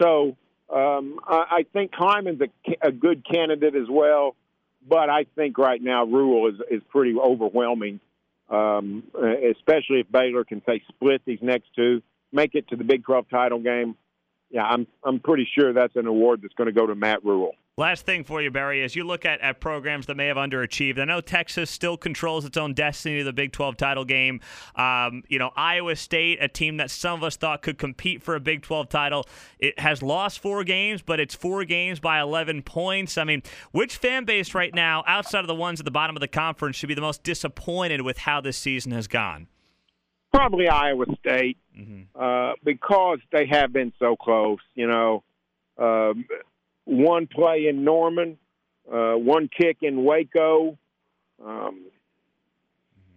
So 0.01 0.35
um, 0.69 1.19
I, 1.25 1.45
I 1.49 1.65
think 1.71 1.91
Hyman's 1.93 2.41
a, 2.41 2.87
a 2.87 2.91
good 2.91 3.25
candidate 3.25 3.75
as 3.75 3.87
well, 3.89 4.35
but 4.87 5.09
I 5.09 5.25
think 5.35 5.57
right 5.57 5.81
now 5.81 6.05
Rhule 6.05 6.49
is 6.49 6.55
is 6.69 6.81
pretty 6.89 7.15
overwhelming, 7.17 7.99
um, 8.49 9.03
especially 9.15 10.01
if 10.01 10.11
Baylor 10.11 10.43
can 10.43 10.61
say 10.65 10.81
split 10.89 11.21
these 11.25 11.39
next 11.41 11.67
two, 11.75 12.01
make 12.31 12.55
it 12.55 12.67
to 12.69 12.75
the 12.75 12.83
Big 12.83 13.03
12 13.03 13.29
title 13.29 13.59
game. 13.59 13.95
Yeah, 14.49 14.63
I'm 14.63 14.87
I'm 15.03 15.19
pretty 15.19 15.47
sure 15.57 15.73
that's 15.73 15.95
an 15.95 16.07
award 16.07 16.41
that's 16.41 16.53
going 16.53 16.67
to 16.67 16.73
go 16.73 16.85
to 16.85 16.95
Matt 16.95 17.23
Rhule. 17.23 17.55
Last 17.79 18.07
thing 18.07 18.23
for 18.23 18.41
you, 18.41 18.49
Berry, 18.49 18.83
as 18.83 18.95
you 18.95 19.03
look 19.03 19.23
at, 19.23 19.39
at 19.39 19.59
programs 19.59 20.07
that 20.07 20.17
may 20.17 20.25
have 20.25 20.37
underachieved, 20.37 20.97
I 20.97 21.05
know 21.05 21.21
Texas 21.21 21.69
still 21.69 21.95
controls 21.95 22.43
its 22.43 22.57
own 22.57 22.73
destiny 22.73 23.19
to 23.19 23.23
the 23.23 23.31
Big 23.31 23.51
12 23.51 23.77
title 23.77 24.03
game. 24.03 24.41
Um, 24.75 25.21
you 25.27 25.37
know, 25.37 25.51
Iowa 25.55 25.95
State, 25.95 26.39
a 26.41 26.47
team 26.47 26.77
that 26.77 26.89
some 26.89 27.19
of 27.19 27.23
us 27.23 27.37
thought 27.37 27.61
could 27.61 27.77
compete 27.77 28.23
for 28.23 28.33
a 28.33 28.39
Big 28.39 28.63
12 28.63 28.89
title, 28.89 29.27
it 29.59 29.77
has 29.79 30.01
lost 30.01 30.39
four 30.39 30.63
games, 30.63 31.03
but 31.03 31.19
it's 31.19 31.35
four 31.35 31.65
games 31.65 31.99
by 31.99 32.19
11 32.19 32.63
points. 32.63 33.15
I 33.15 33.25
mean, 33.25 33.43
which 33.73 33.97
fan 33.97 34.25
base 34.25 34.55
right 34.55 34.73
now, 34.73 35.03
outside 35.05 35.41
of 35.41 35.47
the 35.47 35.53
ones 35.53 35.79
at 35.79 35.85
the 35.85 35.91
bottom 35.91 36.15
of 36.15 36.19
the 36.21 36.27
conference, 36.27 36.77
should 36.77 36.87
be 36.87 36.95
the 36.95 37.01
most 37.01 37.21
disappointed 37.21 38.01
with 38.01 38.17
how 38.17 38.41
this 38.41 38.57
season 38.57 38.91
has 38.91 39.05
gone? 39.05 39.45
Probably 40.33 40.67
Iowa 40.67 41.05
State, 41.19 41.59
mm-hmm. 41.77 42.19
uh, 42.19 42.53
because 42.63 43.19
they 43.31 43.45
have 43.45 43.71
been 43.71 43.93
so 43.99 44.15
close. 44.15 44.59
You 44.73 44.87
know, 44.87 45.23
um, 45.77 46.25
one 46.87 47.27
play 47.27 47.67
in 47.67 47.83
Norman, 47.83 48.37
uh, 48.91 49.13
one 49.13 49.49
kick 49.49 49.77
in 49.81 50.03
Waco. 50.03 50.77
Um, 51.45 51.85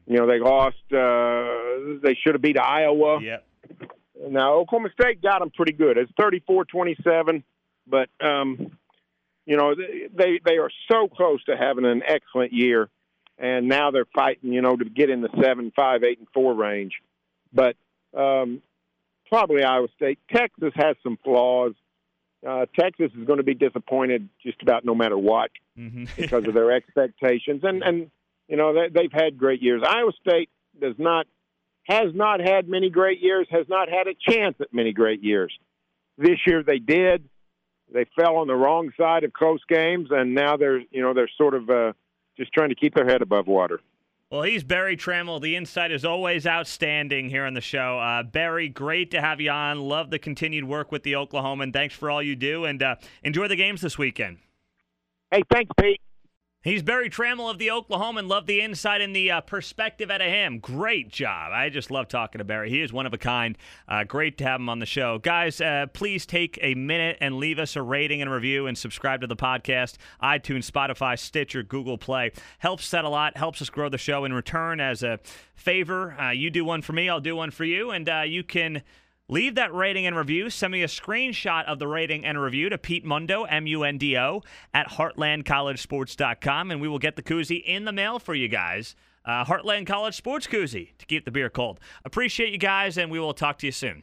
you 0.06 0.16
know, 0.16 0.26
they 0.26 0.40
lost. 0.40 0.76
Uh, 0.92 2.00
they 2.02 2.18
should 2.20 2.34
have 2.34 2.42
beat 2.42 2.58
Iowa. 2.58 3.20
Yeah. 3.22 3.38
Now 4.28 4.54
Oklahoma 4.54 4.90
State 5.00 5.22
got 5.22 5.38
them 5.38 5.50
pretty 5.50 5.72
good. 5.72 5.96
It's 5.96 6.12
34-27, 6.12 7.42
but 7.86 8.08
um, 8.20 8.76
you 9.46 9.56
know 9.56 9.74
they 9.74 10.40
they 10.44 10.58
are 10.58 10.70
so 10.90 11.08
close 11.08 11.42
to 11.44 11.56
having 11.56 11.86
an 11.86 12.02
excellent 12.06 12.52
year, 12.52 12.90
and 13.38 13.68
now 13.68 13.92
they're 13.92 14.04
fighting. 14.04 14.52
You 14.52 14.62
know, 14.62 14.76
to 14.76 14.84
get 14.84 15.10
in 15.10 15.22
the 15.22 15.30
seven, 15.40 15.72
five, 15.74 16.02
eight, 16.02 16.18
and 16.18 16.28
four 16.34 16.54
range. 16.54 16.94
But 17.52 17.76
um, 18.14 18.62
probably 19.28 19.62
Iowa 19.62 19.88
State. 19.96 20.18
Texas 20.30 20.72
has 20.74 20.96
some 21.02 21.16
flaws 21.24 21.74
uh, 22.46 22.66
Texas 22.78 23.10
is 23.18 23.26
going 23.26 23.38
to 23.38 23.44
be 23.44 23.54
disappointed 23.54 24.28
just 24.42 24.62
about 24.62 24.84
no 24.84 24.94
matter 24.94 25.18
what 25.18 25.50
mm-hmm. 25.78 26.04
because 26.16 26.46
of 26.46 26.54
their 26.54 26.72
expectations. 26.72 27.62
And 27.64 27.82
and 27.82 28.10
you 28.48 28.56
know 28.56 28.74
they, 28.74 28.88
they've 28.88 29.12
had 29.12 29.38
great 29.38 29.62
years. 29.62 29.82
Iowa 29.86 30.12
State 30.20 30.48
does 30.80 30.94
not 30.98 31.26
has 31.84 32.14
not 32.14 32.40
had 32.40 32.68
many 32.68 32.90
great 32.90 33.20
years. 33.20 33.46
Has 33.50 33.66
not 33.68 33.88
had 33.88 34.06
a 34.06 34.14
chance 34.14 34.56
at 34.60 34.72
many 34.72 34.92
great 34.92 35.22
years. 35.22 35.52
This 36.18 36.38
year 36.46 36.62
they 36.62 36.78
did. 36.78 37.28
They 37.92 38.06
fell 38.16 38.36
on 38.36 38.46
the 38.46 38.54
wrong 38.54 38.92
side 38.96 39.24
of 39.24 39.32
close 39.32 39.60
games, 39.68 40.08
and 40.10 40.34
now 40.34 40.56
they're 40.56 40.78
you 40.78 41.02
know 41.02 41.14
they're 41.14 41.30
sort 41.36 41.54
of 41.54 41.68
uh, 41.68 41.92
just 42.36 42.52
trying 42.52 42.70
to 42.70 42.74
keep 42.74 42.94
their 42.94 43.06
head 43.06 43.22
above 43.22 43.46
water. 43.46 43.80
Well, 44.30 44.42
he's 44.42 44.62
Berry 44.62 44.96
Tramel. 44.96 45.40
The 45.40 45.56
insight 45.56 45.90
is 45.90 46.04
always 46.04 46.46
outstanding 46.46 47.30
here 47.30 47.44
on 47.46 47.54
the 47.54 47.60
show. 47.60 47.98
Uh, 47.98 48.22
Berry, 48.22 48.68
great 48.68 49.10
to 49.10 49.20
have 49.20 49.40
you 49.40 49.50
on. 49.50 49.80
Love 49.80 50.10
the 50.10 50.20
continued 50.20 50.62
work 50.62 50.92
with 50.92 51.02
the 51.02 51.14
Oklahoman. 51.14 51.72
Thanks 51.72 51.96
for 51.96 52.08
all 52.12 52.22
you 52.22 52.36
do, 52.36 52.64
and 52.64 52.80
uh, 52.80 52.94
enjoy 53.24 53.48
the 53.48 53.56
games 53.56 53.80
this 53.80 53.98
weekend. 53.98 54.38
Hey, 55.32 55.42
thanks, 55.50 55.72
Pete. 55.80 56.00
He's 56.62 56.82
Berry 56.82 57.08
Tramel 57.08 57.50
of 57.50 57.56
the 57.56 57.68
Oklahoman. 57.68 58.28
Love 58.28 58.44
the 58.44 58.60
insight 58.60 59.00
and 59.00 59.16
the 59.16 59.30
uh, 59.30 59.40
perspective 59.40 60.10
out 60.10 60.20
of 60.20 60.26
him. 60.26 60.58
Great 60.58 61.08
job. 61.08 61.52
I 61.54 61.70
just 61.70 61.90
love 61.90 62.06
talking 62.06 62.38
to 62.38 62.44
Berry. 62.44 62.68
He 62.68 62.82
is 62.82 62.92
one 62.92 63.06
of 63.06 63.14
a 63.14 63.18
kind. 63.18 63.56
Uh, 63.88 64.04
great 64.04 64.36
to 64.36 64.44
have 64.44 64.60
him 64.60 64.68
on 64.68 64.78
the 64.78 64.84
show. 64.84 65.16
Guys, 65.16 65.62
uh, 65.62 65.86
please 65.94 66.26
take 66.26 66.58
a 66.60 66.74
minute 66.74 67.16
and 67.22 67.36
leave 67.36 67.58
us 67.58 67.76
a 67.76 67.82
rating 67.82 68.20
and 68.20 68.30
review 68.30 68.66
and 68.66 68.76
subscribe 68.76 69.22
to 69.22 69.26
the 69.26 69.36
podcast. 69.36 69.94
iTunes, 70.22 70.70
Spotify, 70.70 71.18
Stitcher, 71.18 71.62
Google 71.62 71.96
Play. 71.96 72.30
Helps 72.58 72.90
that 72.90 73.06
a 73.06 73.08
lot. 73.08 73.38
Helps 73.38 73.62
us 73.62 73.70
grow 73.70 73.88
the 73.88 73.96
show. 73.96 74.26
In 74.26 74.34
return, 74.34 74.80
as 74.80 75.02
a 75.02 75.18
favor, 75.54 76.12
uh, 76.20 76.30
you 76.30 76.50
do 76.50 76.62
one 76.66 76.82
for 76.82 76.92
me, 76.92 77.08
I'll 77.08 77.20
do 77.20 77.36
one 77.36 77.52
for 77.52 77.64
you. 77.64 77.90
And 77.90 78.06
uh, 78.06 78.24
you 78.26 78.44
can 78.44 78.82
Leave 79.30 79.54
that 79.54 79.72
rating 79.72 80.06
and 80.06 80.16
review. 80.16 80.50
Send 80.50 80.72
me 80.72 80.82
a 80.82 80.88
screenshot 80.88 81.64
of 81.66 81.78
the 81.78 81.86
rating 81.86 82.24
and 82.24 82.40
review 82.40 82.68
to 82.68 82.76
Pete 82.76 83.04
Mundo, 83.04 83.44
M 83.44 83.64
U 83.68 83.84
N 83.84 83.96
D 83.96 84.18
O, 84.18 84.42
at 84.74 84.88
heartlandcollegesports.com, 84.88 86.72
and 86.72 86.80
we 86.80 86.88
will 86.88 86.98
get 86.98 87.14
the 87.14 87.22
koozie 87.22 87.62
in 87.64 87.84
the 87.84 87.92
mail 87.92 88.18
for 88.18 88.34
you 88.34 88.48
guys. 88.48 88.96
Uh, 89.24 89.44
Heartland 89.44 89.86
College 89.86 90.16
Sports 90.16 90.48
Koozie 90.48 90.96
to 90.98 91.06
keep 91.06 91.24
the 91.24 91.30
beer 91.30 91.48
cold. 91.48 91.78
Appreciate 92.04 92.50
you 92.50 92.58
guys, 92.58 92.98
and 92.98 93.08
we 93.08 93.20
will 93.20 93.34
talk 93.34 93.58
to 93.58 93.66
you 93.66 93.72
soon. 93.72 94.02